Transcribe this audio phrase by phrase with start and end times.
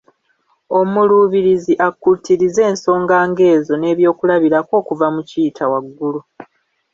[0.79, 6.19] Omuluubirizi akkuutirize ensonga nga ezo n’ebyokulabirako okuva mu Kiyitawaggulu